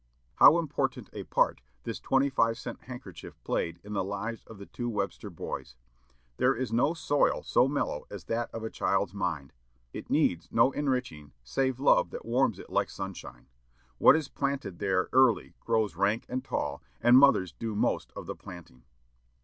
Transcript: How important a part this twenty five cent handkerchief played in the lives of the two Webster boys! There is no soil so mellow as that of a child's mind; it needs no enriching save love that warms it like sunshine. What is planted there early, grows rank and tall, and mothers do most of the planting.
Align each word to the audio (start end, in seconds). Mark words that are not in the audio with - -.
How 0.37 0.57
important 0.57 1.11
a 1.13 1.25
part 1.25 1.61
this 1.83 1.99
twenty 1.99 2.31
five 2.31 2.57
cent 2.57 2.85
handkerchief 2.85 3.37
played 3.43 3.79
in 3.83 3.93
the 3.93 4.03
lives 4.03 4.43
of 4.45 4.57
the 4.57 4.65
two 4.65 4.89
Webster 4.89 5.29
boys! 5.29 5.75
There 6.37 6.55
is 6.55 6.73
no 6.73 6.95
soil 6.95 7.43
so 7.43 7.67
mellow 7.67 8.07
as 8.09 8.23
that 8.23 8.49
of 8.49 8.63
a 8.63 8.71
child's 8.71 9.13
mind; 9.13 9.53
it 9.93 10.09
needs 10.09 10.51
no 10.51 10.71
enriching 10.71 11.33
save 11.43 11.79
love 11.79 12.09
that 12.09 12.25
warms 12.25 12.57
it 12.57 12.71
like 12.71 12.89
sunshine. 12.89 13.45
What 13.99 14.15
is 14.15 14.27
planted 14.27 14.79
there 14.79 15.07
early, 15.13 15.53
grows 15.59 15.95
rank 15.95 16.25
and 16.27 16.43
tall, 16.43 16.81
and 16.99 17.15
mothers 17.15 17.51
do 17.53 17.75
most 17.75 18.11
of 18.15 18.25
the 18.25 18.35
planting. 18.35 18.81